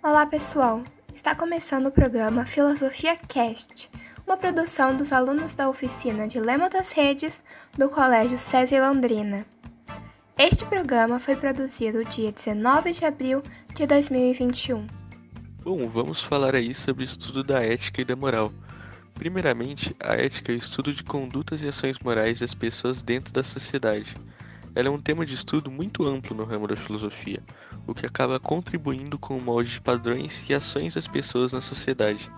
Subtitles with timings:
[0.00, 0.84] Olá, pessoal!
[1.12, 3.90] Está começando o programa Filosofia Cast,
[4.24, 7.42] uma produção dos alunos da oficina Dilema das Redes
[7.76, 9.44] do Colégio César Londrina.
[10.38, 13.42] Este programa foi produzido dia 19 de abril
[13.74, 14.86] de 2021.
[15.64, 18.52] Bom, vamos falar aí sobre o estudo da ética e da moral.
[19.14, 23.42] Primeiramente, a ética é o estudo de condutas e ações morais das pessoas dentro da
[23.42, 24.14] sociedade.
[24.78, 27.42] Ela é um tema de estudo muito amplo no ramo da filosofia,
[27.84, 32.30] o que acaba contribuindo com o molde de padrões e ações das pessoas na sociedade.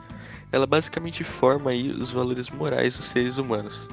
[0.51, 3.87] Ela basicamente forma aí os valores morais dos seres humanos.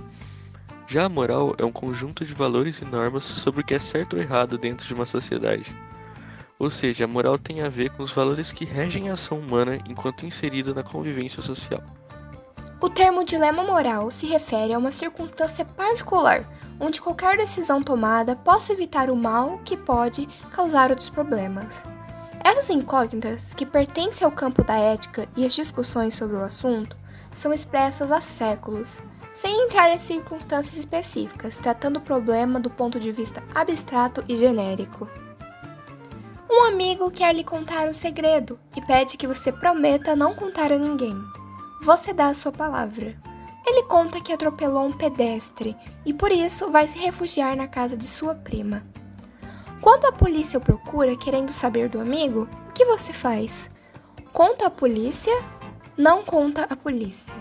[0.88, 4.15] Já a moral é um conjunto de valores e normas sobre o que é certo
[4.15, 5.75] ou errado dentro de uma sociedade.
[6.57, 9.77] Ou seja, a moral tem a ver com os valores que regem a ação humana
[9.89, 11.83] enquanto inserida na convivência social.
[12.79, 16.47] O termo dilema moral se refere a uma circunstância particular,
[16.80, 21.81] onde qualquer decisão tomada possa evitar o mal que pode causar outros problemas.
[22.44, 26.95] Essas incógnitas, que pertencem ao campo da ética e as discussões sobre o assunto,
[27.34, 28.97] são expressas há séculos,
[29.34, 35.08] sem entrar em circunstâncias específicas, tratando o problema do ponto de vista abstrato e genérico.
[36.50, 40.78] Um amigo quer lhe contar um segredo e pede que você prometa não contar a
[40.78, 41.17] ninguém
[41.88, 43.16] você dá a sua palavra.
[43.66, 48.05] Ele conta que atropelou um pedestre e por isso vai se refugiar na casa de
[48.05, 48.86] sua prima.
[49.81, 53.69] Quando a polícia o procura querendo saber do amigo, o que você faz?
[54.33, 55.33] Conta a polícia?
[55.97, 57.38] Não conta a polícia.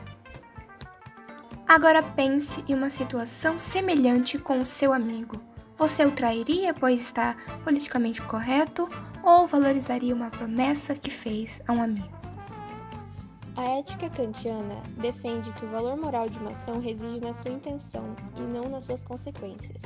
[1.68, 5.40] Agora pense em uma situação semelhante com o seu amigo.
[5.76, 8.88] Você o trairia pois está politicamente correto
[9.22, 12.15] ou valorizaria uma promessa que fez a um amigo?
[13.56, 18.14] A ética kantiana defende que o valor moral de uma ação reside na sua intenção
[18.36, 19.80] e não nas suas consequências.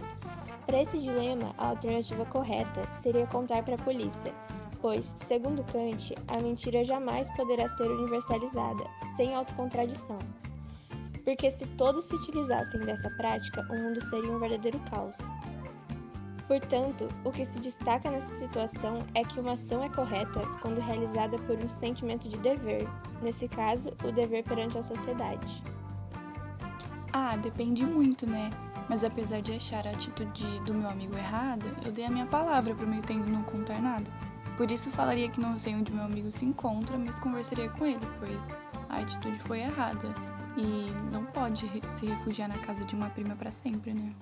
[0.66, 4.34] Para esse dilema, a alternativa correta seria contar para a polícia,
[4.82, 10.18] pois, segundo Kant, a mentira jamais poderá ser universalizada, sem autocontradição.
[11.24, 15.16] Porque se todos se utilizassem dessa prática, o mundo seria um verdadeiro caos.
[16.50, 21.38] Portanto, o que se destaca nessa situação é que uma ação é correta quando realizada
[21.38, 22.88] por um sentimento de dever,
[23.22, 25.62] nesse caso, o dever perante a sociedade.
[27.12, 28.50] Ah, depende muito, né?
[28.88, 32.74] Mas apesar de achar a atitude do meu amigo errada, eu dei a minha palavra
[32.74, 34.10] prometendo não contar nada.
[34.56, 38.04] Por isso falaria que não sei onde meu amigo se encontra, mas conversaria com ele,
[38.18, 38.44] pois
[38.88, 40.12] a atitude foi errada
[40.56, 44.12] e não pode se refugiar na casa de uma prima para sempre, né?